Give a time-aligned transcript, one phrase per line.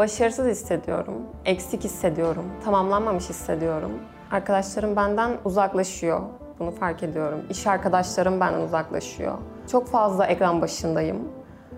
[0.00, 1.14] Başarısız hissediyorum,
[1.44, 3.90] eksik hissediyorum, tamamlanmamış hissediyorum.
[4.30, 6.20] Arkadaşlarım benden uzaklaşıyor.
[6.58, 7.40] Bunu fark ediyorum.
[7.50, 9.38] İş arkadaşlarım benden uzaklaşıyor.
[9.72, 11.28] Çok fazla ekran başındayım.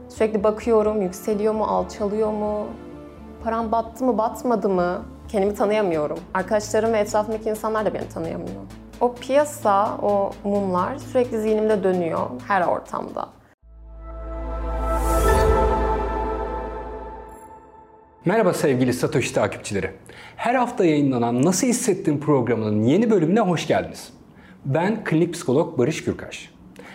[0.08, 2.66] Sürekli bakıyorum, yükseliyor mu, alçalıyor mu?
[3.44, 5.02] Param battı mı, batmadı mı?
[5.28, 6.18] Kendimi tanıyamıyorum.
[6.34, 8.62] Arkadaşlarım ve etrafımdaki insanlar da beni tanıyamıyor.
[9.00, 13.28] O piyasa, o mumlar sürekli zihnimde dönüyor her ortamda.
[18.24, 19.90] Merhaba sevgili Satoshi takipçileri.
[20.36, 24.12] Her hafta yayınlanan Nasıl Hissettin programının yeni bölümüne hoş geldiniz.
[24.64, 26.50] Ben klinik psikolog Barış Gürkaş.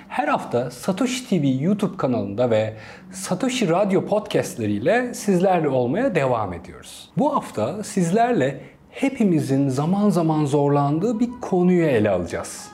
[0.08, 2.74] Her hafta Satoshi TV YouTube kanalında ve
[3.12, 7.10] Satoshi Radyo podcastleriyle sizlerle olmaya devam ediyoruz.
[7.18, 12.68] Bu hafta sizlerle hepimizin zaman zaman zorlandığı bir konuyu ele alacağız.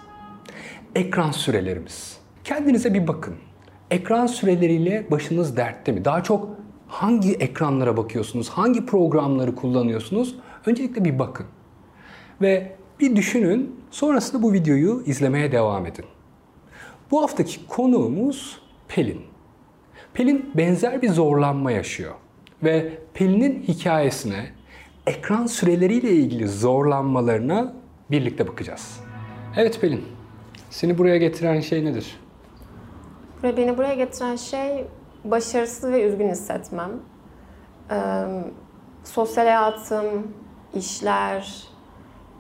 [0.96, 2.18] Ekran sürelerimiz.
[2.44, 3.36] Kendinize bir bakın.
[3.92, 6.06] Ekran süreleriyle başınız dertte mi?
[6.06, 6.63] Daha çok
[6.94, 8.50] hangi ekranlara bakıyorsunuz?
[8.50, 10.36] Hangi programları kullanıyorsunuz?
[10.66, 11.46] Öncelikle bir bakın.
[12.42, 13.76] Ve bir düşünün.
[13.92, 16.06] Sonrasında bu videoyu izlemeye devam edin.
[17.12, 19.22] Bu haftaki konuğumuz Pelin.
[20.14, 22.14] Pelin benzer bir zorlanma yaşıyor.
[22.64, 24.46] Ve Pelin'in hikayesine,
[25.08, 27.74] ekran süreleriyle ilgili zorlanmalarına
[28.12, 29.00] birlikte bakacağız.
[29.58, 30.04] Evet Pelin,
[30.70, 32.20] seni buraya getiren şey nedir?
[33.44, 34.86] Beni buraya getiren şey
[35.24, 36.92] başarısız ve üzgün hissetmem.
[37.92, 38.26] Ee,
[39.04, 40.34] sosyal hayatım,
[40.74, 41.68] işler,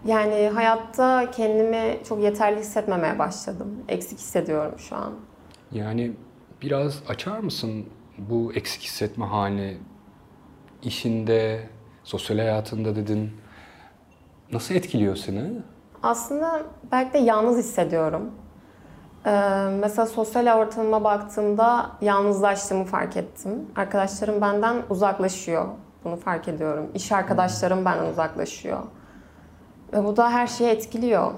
[0.05, 3.83] yani hayatta kendimi çok yeterli hissetmemeye başladım.
[3.87, 5.13] Eksik hissediyorum şu an.
[5.71, 6.13] Yani
[6.61, 7.85] biraz açar mısın
[8.17, 9.77] bu eksik hissetme halini?
[10.83, 11.69] İşinde,
[12.03, 13.31] sosyal hayatında dedin.
[14.51, 15.43] Nasıl etkiliyor seni?
[16.03, 18.31] Aslında belki de yalnız hissediyorum.
[19.25, 19.29] Ee,
[19.79, 23.67] mesela sosyal ortamıma baktığımda yalnızlaştığımı fark ettim.
[23.75, 25.65] Arkadaşlarım benden uzaklaşıyor.
[26.03, 26.87] Bunu fark ediyorum.
[26.93, 28.79] İş arkadaşlarım benden uzaklaşıyor.
[29.93, 31.31] Ve bu da her şeyi etkiliyor.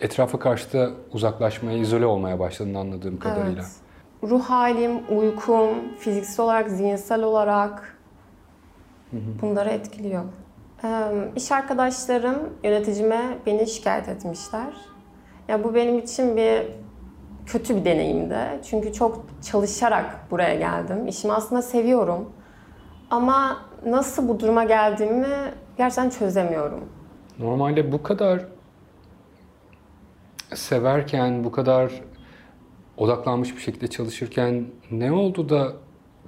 [0.00, 3.62] Etrafa karşı da uzaklaşmaya, izole olmaya başladın anladığım kadarıyla.
[3.62, 4.30] Evet.
[4.30, 5.68] Ruh halim, uykum,
[5.98, 7.96] fiziksel olarak, zihinsel olarak
[9.12, 10.24] bunları etkiliyor.
[10.84, 10.88] Ee,
[11.36, 14.72] iş arkadaşlarım yöneticime beni şikayet etmişler.
[15.48, 16.66] Ya bu benim için bir
[17.52, 18.38] kötü bir deneyimdi.
[18.70, 21.06] Çünkü çok çalışarak buraya geldim.
[21.08, 22.32] İşimi aslında seviyorum.
[23.10, 23.56] Ama
[23.86, 25.26] nasıl bu duruma geldiğimi
[25.78, 26.80] gerçekten çözemiyorum.
[27.38, 28.44] Normalde bu kadar
[30.54, 31.92] severken, bu kadar
[32.96, 35.72] odaklanmış bir şekilde çalışırken ne oldu da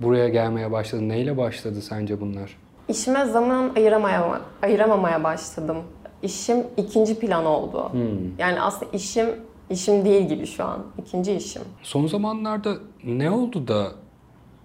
[0.01, 1.09] buraya gelmeye başladı?
[1.09, 2.59] Neyle başladı sence bunlar?
[2.89, 5.77] İşime zaman ayıramaya, ayıramamaya başladım.
[6.23, 7.93] İşim ikinci plan oldu.
[7.93, 8.39] Hmm.
[8.39, 9.27] Yani aslında işim
[9.73, 10.83] işim değil gibi şu an.
[10.99, 11.63] İkinci işim.
[11.83, 12.75] Son zamanlarda
[13.05, 13.93] ne oldu da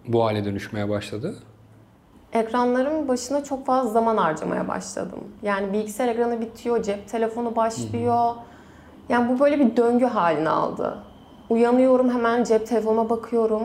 [0.07, 1.35] bu hale dönüşmeye başladı?
[2.34, 5.19] ekranların başına çok fazla zaman harcamaya başladım.
[5.41, 8.34] Yani bilgisayar ekranı bitiyor, cep telefonu başlıyor.
[9.09, 10.97] Yani bu böyle bir döngü halini aldı.
[11.50, 13.63] Uyanıyorum hemen cep telefonuma bakıyorum.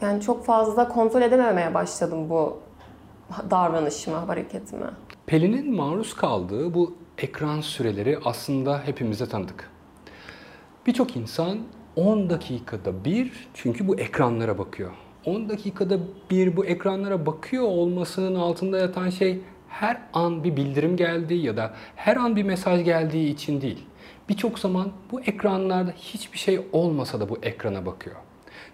[0.00, 2.58] Yani çok fazla kontrol edememeye başladım bu
[3.50, 4.86] davranışımı, hareketimi.
[5.26, 9.70] Pelin'in maruz kaldığı bu ekran süreleri aslında hepimize tanıdık.
[10.86, 11.58] Birçok insan
[11.96, 14.90] 10 dakikada bir çünkü bu ekranlara bakıyor.
[15.24, 15.98] 10 dakikada
[16.30, 21.74] bir bu ekranlara bakıyor olmasının altında yatan şey her an bir bildirim geldiği ya da
[21.96, 23.78] her an bir mesaj geldiği için değil.
[24.28, 28.16] Birçok zaman bu ekranlarda hiçbir şey olmasa da bu ekrana bakıyor.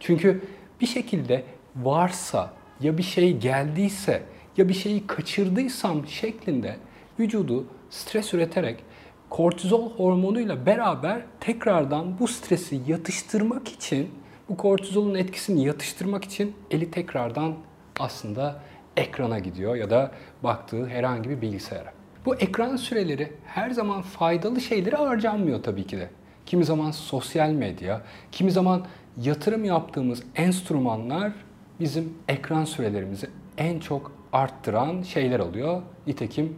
[0.01, 0.43] Çünkü
[0.81, 1.45] bir şekilde
[1.77, 4.23] varsa ya bir şey geldiyse
[4.57, 6.77] ya bir şeyi kaçırdıysam şeklinde
[7.21, 8.88] vücudu stres üreterek
[9.31, 14.11] kortizol hormonuyla beraber tekrardan bu stresi yatıştırmak için
[14.49, 17.55] bu kortizolun etkisini yatıştırmak için eli tekrardan
[18.01, 18.61] aslında
[18.97, 20.11] ekrana gidiyor ya da
[20.43, 21.93] baktığı herhangi bir bilgisayara.
[22.27, 26.11] Bu ekran süreleri her zaman faydalı şeyleri harcanmıyor tabii ki de.
[26.47, 28.03] Kimi zaman sosyal medya,
[28.33, 28.87] kimi zaman
[29.23, 31.33] yatırım yaptığımız enstrümanlar
[31.81, 35.83] bizim ekran sürelerimizi en çok arttıran şeyler oluyor.
[36.07, 36.57] Nitekim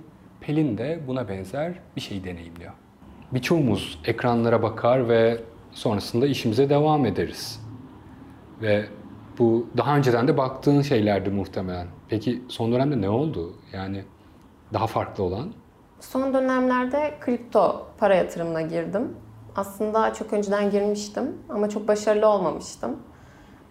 [0.50, 2.72] Pelin de buna benzer bir şey deneyimliyor.
[3.32, 5.40] Birçoğumuz ekranlara bakar ve
[5.72, 7.60] sonrasında işimize devam ederiz.
[8.62, 8.86] Ve
[9.38, 11.86] bu daha önceden de baktığın şeylerdi muhtemelen.
[12.08, 13.54] Peki son dönemde ne oldu?
[13.72, 14.04] Yani
[14.72, 15.52] daha farklı olan?
[16.00, 19.16] Son dönemlerde kripto para yatırımına girdim.
[19.56, 22.96] Aslında çok önceden girmiştim ama çok başarılı olmamıştım.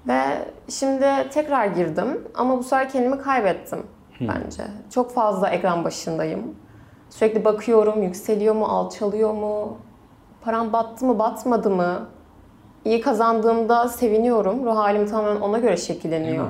[0.08, 0.22] Ve
[0.70, 3.84] şimdi tekrar girdim ama bu sefer kendimi kaybettim
[4.18, 4.28] hmm.
[4.28, 4.64] bence.
[4.94, 6.56] Çok fazla ekran başındayım.
[7.10, 9.78] Sürekli bakıyorum, yükseliyor mu, alçalıyor mu?
[10.42, 12.08] Param battı mı, batmadı mı?
[12.86, 14.66] iyi kazandığımda seviniyorum.
[14.66, 16.46] Ruh halim tamamen ona göre şekilleniyor.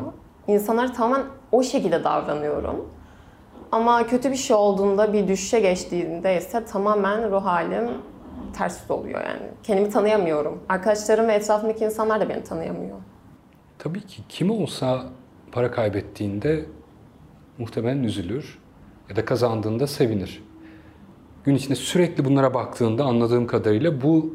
[0.47, 2.89] İnsanları tamamen o şekilde davranıyorum.
[3.71, 7.89] Ama kötü bir şey olduğunda, bir düşüşe geçtiğinde ise tamamen ruh halim
[8.57, 9.49] ters oluyor yani.
[9.63, 10.63] Kendimi tanıyamıyorum.
[10.69, 12.97] Arkadaşlarım ve etrafımdaki insanlar da beni tanıyamıyor.
[13.79, 15.03] Tabii ki kim olsa
[15.51, 16.65] para kaybettiğinde
[17.57, 18.59] muhtemelen üzülür
[19.09, 20.43] ya da kazandığında sevinir.
[21.43, 24.33] Gün içinde sürekli bunlara baktığında anladığım kadarıyla bu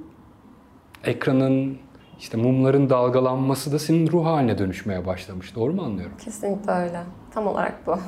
[1.04, 1.78] ekranın
[2.18, 5.54] işte mumların dalgalanması da senin ruh haline dönüşmeye başlamış.
[5.54, 6.16] Doğru mu anlıyorum?
[6.24, 7.02] Kesinlikle öyle.
[7.30, 7.98] Tam olarak bu.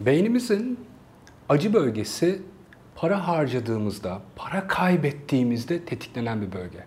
[0.00, 0.78] Beynimizin
[1.48, 2.42] acı bölgesi
[2.96, 6.84] para harcadığımızda, para kaybettiğimizde tetiklenen bir bölge.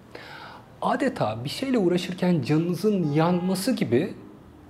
[0.81, 4.13] Adeta bir şeyle uğraşırken canınızın yanması gibi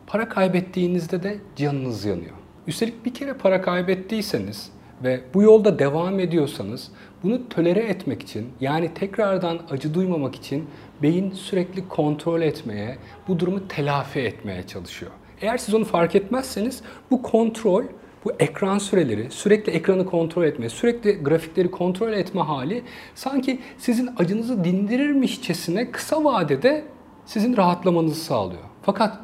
[0.07, 2.35] para kaybettiğinizde de canınız yanıyor.
[2.67, 4.71] Üstelik bir kere para kaybettiyseniz
[5.03, 6.91] ve bu yolda devam ediyorsanız
[7.23, 10.67] bunu tölere etmek için yani tekrardan acı duymamak için
[11.01, 12.97] beyin sürekli kontrol etmeye,
[13.27, 15.11] bu durumu telafi etmeye çalışıyor.
[15.41, 17.83] Eğer siz onu fark etmezseniz bu kontrol,
[18.25, 22.83] bu ekran süreleri, sürekli ekranı kontrol etme, sürekli grafikleri kontrol etme hali
[23.15, 26.83] sanki sizin acınızı dindirirmişçesine kısa vadede
[27.25, 28.61] sizin rahatlamanızı sağlıyor.
[28.81, 29.19] Fakat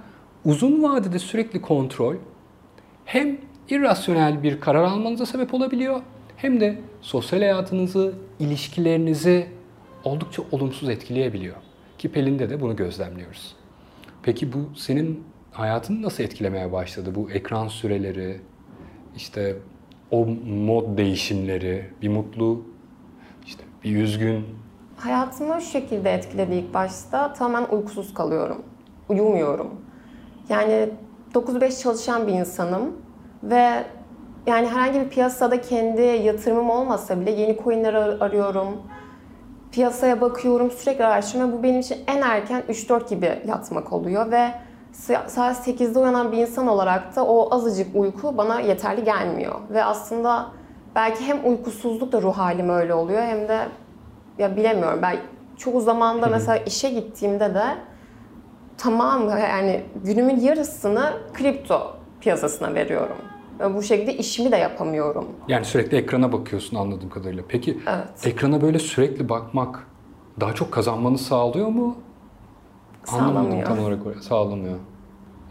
[0.46, 2.16] uzun vadede sürekli kontrol
[3.06, 3.38] hem
[3.70, 6.02] irrasyonel bir karar almanıza sebep olabiliyor
[6.44, 9.48] hem de sosyal hayatınızı, ilişkilerinizi
[10.04, 11.56] oldukça olumsuz etkileyebiliyor.
[11.98, 13.56] Ki Pelin'de de bunu gözlemliyoruz.
[14.24, 17.16] Peki bu senin hayatını nasıl etkilemeye başladı?
[17.16, 18.42] Bu ekran süreleri,
[19.16, 19.56] işte
[20.12, 22.66] o mod değişimleri, bir mutlu,
[23.46, 24.46] işte bir üzgün.
[24.98, 27.34] Hayatımı şu şekilde etkiledi ilk başta.
[27.34, 28.62] Tamamen uykusuz kalıyorum.
[29.10, 29.70] Uyumuyorum.
[30.50, 30.90] Yani
[31.34, 33.03] 9-5 çalışan bir insanım
[33.44, 33.84] ve
[34.48, 38.82] yani herhangi bir piyasada kendi yatırımım olmasa bile yeni coinler ar- arıyorum.
[39.72, 41.58] Piyasaya bakıyorum, sürekli araştırıyorum.
[41.60, 44.52] Bu benim için en erken 3-4 gibi yatmak oluyor ve
[44.94, 49.56] sa- saat 8'de uyanan bir insan olarak da o azıcık uyku bana yeterli gelmiyor.
[49.70, 50.46] Ve aslında
[50.96, 53.60] belki hem uykusuzluk da ruh halim öyle oluyor hem de
[54.38, 55.18] ya bilemiyorum ben
[55.58, 57.64] çoğu zamanda mesela işe gittiğimde de
[58.78, 63.18] tamam yani günümün yarısını kripto piyasasına veriyorum.
[63.76, 65.26] Bu şekilde işimi de yapamıyorum.
[65.48, 67.44] Yani sürekli ekrana bakıyorsun anladığım kadarıyla.
[67.48, 68.28] Peki Evet.
[68.28, 69.88] ekrana böyle sürekli bakmak
[70.40, 71.96] daha çok kazanmanı sağlıyor mu?
[73.12, 73.68] Anlamadım Sağlamıyor.
[73.68, 74.22] tam olarak oraya.
[74.22, 74.76] Sağlamıyor.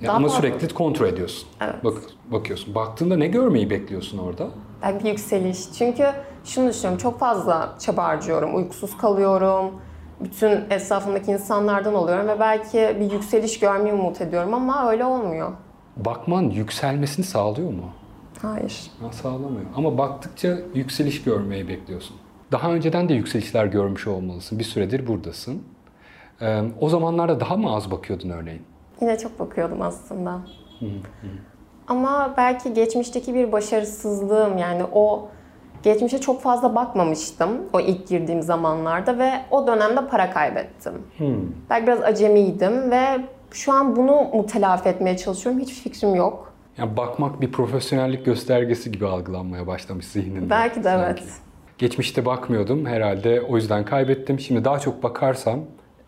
[0.01, 0.41] Ya Daha ama fazla.
[0.41, 1.49] sürekli kontrol ediyorsun.
[1.61, 1.85] Evet.
[1.85, 1.95] Bak,
[2.33, 2.75] bakıyorsun.
[2.75, 4.47] Baktığında ne görmeyi bekliyorsun orada?
[4.83, 5.73] Belki yükseliş.
[5.79, 6.07] Çünkü
[6.45, 8.57] şunu düşünüyorum çok fazla çaba harcıyorum.
[8.57, 9.71] Uykusuz kalıyorum.
[10.21, 15.53] Bütün etrafımdaki insanlardan oluyorum ve belki bir yükseliş görmeyi umut ediyorum ama öyle olmuyor.
[15.97, 17.85] Bakman yükselmesini sağlıyor mu?
[18.43, 18.91] Hayır.
[19.01, 19.65] Ha, sağlamıyor.
[19.77, 22.17] Ama baktıkça yükseliş görmeyi bekliyorsun.
[22.53, 24.59] Daha önceden de yükselişler görmüş olmalısın.
[24.59, 25.63] Bir süredir buradasın.
[26.41, 28.63] Ee, o zamanlarda daha mı az bakıyordun örneğin?
[29.01, 30.41] Yine çok bakıyordum aslında.
[31.89, 35.29] Ama belki geçmişteki bir başarısızlığım yani o
[35.83, 40.93] geçmişe çok fazla bakmamıştım o ilk girdiğim zamanlarda ve o dönemde para kaybettim.
[41.71, 43.21] Belki biraz acemiydim ve
[43.55, 46.53] şu an bunu mu telafi etmeye çalışıyorum hiçbir fikrim yok.
[46.79, 50.51] Yani bakmak bir profesyonellik göstergesi gibi algılanmaya başlamış zihninde.
[50.51, 51.23] Belki de sanki.
[51.23, 51.33] evet.
[51.79, 54.41] Geçmişte bakmıyordum herhalde o yüzden kaybettim.
[54.41, 55.61] Şimdi daha çok bakarsam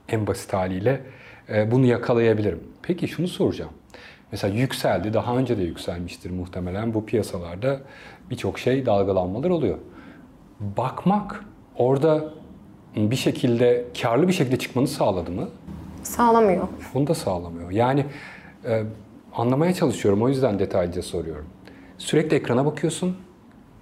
[0.09, 1.01] en basit haliyle
[1.49, 2.61] e, bunu yakalayabilirim.
[2.83, 3.71] Peki şunu soracağım.
[4.33, 6.95] Mesela yükseldi, daha önce de yükselmiştir muhtemelen.
[6.95, 7.81] Bu piyasalarda
[8.31, 9.79] birçok şey dalgalanmalar oluyor.
[10.61, 11.45] Bakmak
[11.77, 12.25] orada
[12.97, 15.49] bir şekilde karlı bir şekilde çıkmanı sağladı mı?
[16.05, 16.69] Sağlamıyor.
[16.95, 17.71] Bunu da sağlamıyor.
[17.71, 18.07] Yani
[18.65, 18.83] e,
[19.35, 21.47] anlamaya çalışıyorum o yüzden detaylıca soruyorum.
[21.99, 23.17] Sürekli ekrana bakıyorsun,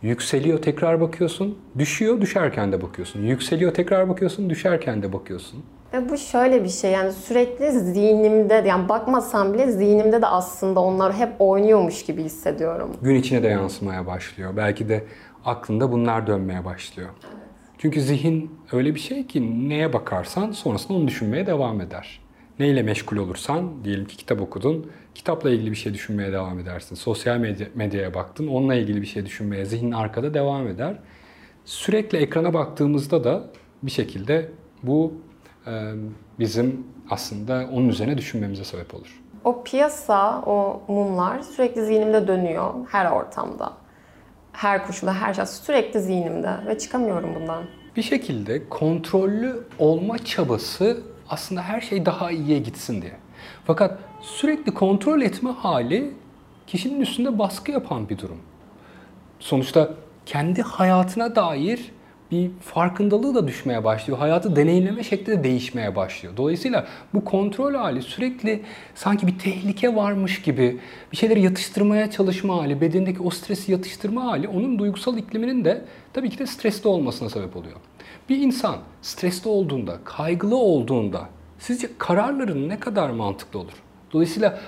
[0.03, 3.23] yükseliyor tekrar bakıyorsun, düşüyor düşerken de bakıyorsun.
[3.23, 5.65] Yükseliyor tekrar bakıyorsun, düşerken de bakıyorsun.
[5.93, 11.13] Ve bu şöyle bir şey yani sürekli zihnimde yani bakmasam bile zihnimde de aslında onlar
[11.15, 12.91] hep oynuyormuş gibi hissediyorum.
[13.03, 14.57] Gün içine de yansımaya başlıyor.
[14.57, 15.05] Belki de
[15.45, 17.09] aklında bunlar dönmeye başlıyor.
[17.83, 22.21] Çünkü zihin öyle bir şey ki neye bakarsan sonrasında onu düşünmeye devam eder.
[22.59, 26.95] Neyle meşgul olursan, diyelim ki kitap okudun, kitapla ilgili bir şey düşünmeye devam edersin.
[26.95, 30.99] Sosyal medya, medyaya baktın, onunla ilgili bir şey düşünmeye zihnin arkada devam eder.
[31.65, 33.45] Sürekli ekrana baktığımızda da
[33.83, 34.51] bir şekilde
[34.83, 35.15] bu
[35.67, 35.93] e,
[36.39, 39.23] bizim aslında onun üzerine düşünmemize sebep olur.
[39.45, 43.82] O piyasa, o mumlar sürekli zihnimde dönüyor her ortamda.
[44.53, 47.65] Her koşulda, her şey sürekli zihnimde ve çıkamıyorum bundan.
[47.97, 53.17] Bir şekilde kontrollü olma çabası aslında her şey daha iyiye gitsin diye.
[53.65, 56.11] Fakat sürekli kontrol etme hali
[56.67, 58.39] kişinin üstünde baskı yapan bir durum.
[59.41, 59.91] Sonuçta
[60.27, 61.93] kendi hayatına dair
[62.33, 64.19] bir farkındalığı da düşmeye başlıyor.
[64.19, 66.37] Hayatı deneyimleme şekli de değişmeye başlıyor.
[66.37, 68.63] Dolayısıyla bu kontrol hali sürekli
[68.95, 70.79] sanki bir tehlike varmış gibi
[71.13, 76.31] bir şeyleri yatıştırmaya çalışma hali, bedendeki o stresi yatıştırma hali onun duygusal ikliminin de tabii
[76.31, 77.77] ki de stresli olmasına sebep oluyor.
[78.29, 83.83] Bir insan stresli olduğunda, kaygılı olduğunda sizce kararların ne kadar mantıklı olur?
[84.13, 84.61] Dolayısıyla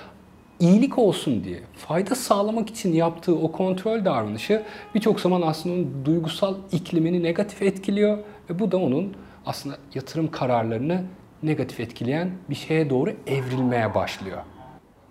[0.59, 4.63] iyilik olsun diye, fayda sağlamak için yaptığı o kontrol davranışı
[4.95, 8.17] birçok zaman aslında onun duygusal iklimini negatif etkiliyor
[8.49, 11.03] ve bu da onun aslında yatırım kararlarını
[11.43, 14.37] negatif etkileyen bir şeye doğru evrilmeye başlıyor.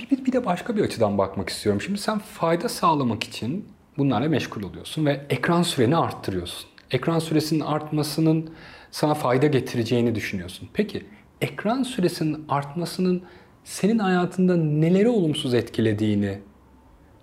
[0.00, 1.80] Bir, bir, bir de başka bir açıdan bakmak istiyorum.
[1.80, 6.70] Şimdi sen fayda sağlamak için bunlarla meşgul oluyorsun ve ekran süreni arttırıyorsun.
[6.90, 8.50] Ekran süresinin artmasının
[8.90, 10.68] sana fayda getireceğini düşünüyorsun.
[10.72, 11.06] Peki
[11.40, 13.22] ekran süresinin artmasının
[13.64, 16.38] senin hayatında neleri olumsuz etkilediğini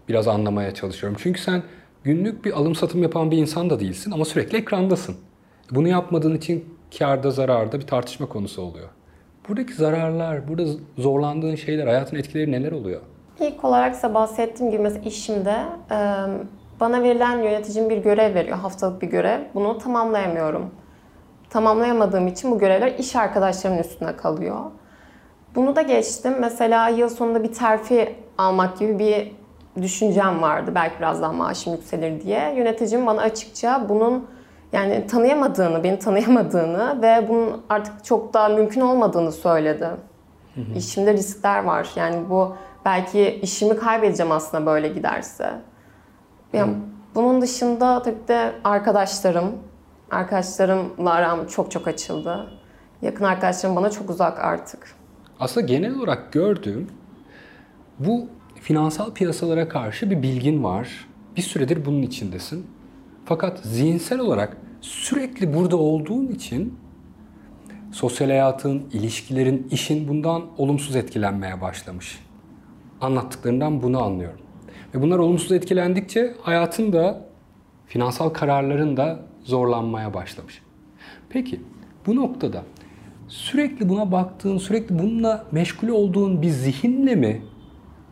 [0.09, 1.19] biraz anlamaya çalışıyorum.
[1.21, 1.63] Çünkü sen
[2.03, 5.15] günlük bir alım satım yapan bir insan da değilsin ama sürekli ekrandasın.
[5.71, 6.65] Bunu yapmadığın için
[6.99, 8.89] karda zararda bir tartışma konusu oluyor.
[9.49, 10.65] Buradaki zararlar, burada
[10.97, 13.01] zorlandığın şeyler, hayatın etkileri neler oluyor?
[13.39, 15.55] İlk olarak ise bahsettiğim gibi mesela işimde
[16.79, 19.39] bana verilen yöneticim bir görev veriyor, haftalık bir görev.
[19.53, 20.71] Bunu tamamlayamıyorum.
[21.49, 24.59] Tamamlayamadığım için bu görevler iş arkadaşlarımın üstüne kalıyor.
[25.55, 26.33] Bunu da geçtim.
[26.39, 29.31] Mesela yıl sonunda bir terfi almak gibi bir
[29.83, 30.71] düşüncem vardı.
[30.75, 32.53] Belki biraz daha maaşım yükselir diye.
[32.57, 34.27] Yöneticim bana açıkça bunun
[34.73, 39.89] yani tanıyamadığını, beni tanıyamadığını ve bunun artık çok daha mümkün olmadığını söyledi.
[40.55, 40.73] Hı hı.
[40.75, 41.89] İşimde riskler var.
[41.95, 42.55] Yani bu
[42.85, 45.51] belki işimi kaybedeceğim aslında böyle giderse.
[46.53, 46.73] Yani
[47.15, 49.51] bunun dışında tabii de arkadaşlarım,
[50.11, 52.47] arkadaşlarımla aram çok çok açıldı.
[53.01, 55.00] Yakın arkadaşlarım bana çok uzak artık.
[55.41, 56.87] Aslında genel olarak gördüğüm
[57.99, 58.27] bu
[58.61, 61.07] finansal piyasalara karşı bir bilgin var.
[61.37, 62.65] Bir süredir bunun içindesin.
[63.25, 66.79] Fakat zihinsel olarak sürekli burada olduğun için
[67.91, 72.19] sosyal hayatın, ilişkilerin, işin bundan olumsuz etkilenmeye başlamış.
[73.01, 74.39] Anlattıklarından bunu anlıyorum.
[74.95, 77.25] Ve bunlar olumsuz etkilendikçe hayatın da,
[77.87, 80.61] finansal kararların da zorlanmaya başlamış.
[81.29, 81.61] Peki
[82.05, 82.63] bu noktada
[83.31, 87.41] sürekli buna baktığın, sürekli bununla meşgul olduğun bir zihinle mi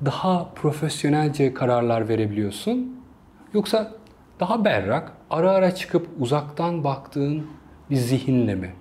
[0.06, 3.02] daha profesyonelce kararlar verebiliyorsun?
[3.54, 3.92] Yoksa
[4.40, 7.48] daha berrak, ara ara çıkıp uzaktan baktığın
[7.90, 8.74] bir zihinle mi?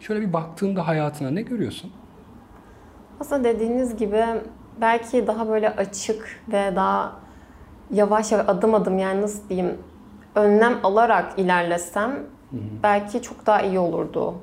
[0.00, 1.92] Şöyle bir baktığında hayatına ne görüyorsun?
[3.20, 4.24] Aslında dediğiniz gibi
[4.80, 7.12] belki daha böyle açık ve daha
[7.90, 9.78] yavaş yavaş adım adım yani nasıl diyeyim
[10.34, 12.18] önlem alarak ilerlesem
[12.82, 14.34] belki çok daha iyi olurdu.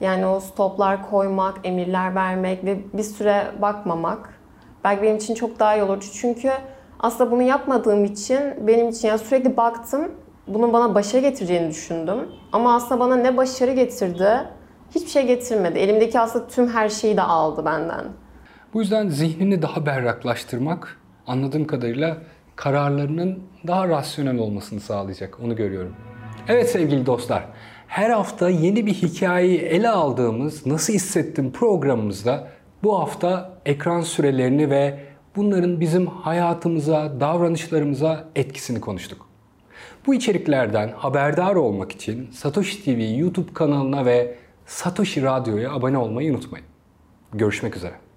[0.00, 4.40] Yani o stoplar koymak, emirler vermek ve bir süre bakmamak
[4.84, 6.04] belki benim için çok daha iyi olurdu.
[6.12, 6.52] Çünkü
[7.00, 10.12] aslında bunu yapmadığım için benim için yani sürekli baktım.
[10.46, 12.18] Bunun bana başarı getireceğini düşündüm.
[12.52, 14.30] Ama aslında bana ne başarı getirdi?
[14.94, 15.78] Hiçbir şey getirmedi.
[15.78, 18.04] Elimdeki aslında tüm her şeyi de aldı benden.
[18.74, 22.16] Bu yüzden zihnini daha berraklaştırmak anladığım kadarıyla
[22.56, 25.38] kararlarının daha rasyonel olmasını sağlayacak.
[25.44, 25.94] Onu görüyorum.
[26.48, 27.44] Evet sevgili dostlar.
[27.90, 32.48] Her hafta yeni bir hikayeyi ele aldığımız Nasıl Hissettim programımızda
[32.82, 34.98] bu hafta ekran sürelerini ve
[35.36, 39.26] bunların bizim hayatımıza, davranışlarımıza etkisini konuştuk.
[40.06, 46.66] Bu içeriklerden haberdar olmak için Satoshi TV YouTube kanalına ve Satoshi Radyo'ya abone olmayı unutmayın.
[47.32, 48.09] Görüşmek üzere.